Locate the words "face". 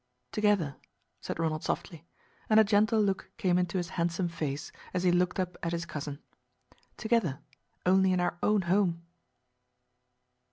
4.29-4.71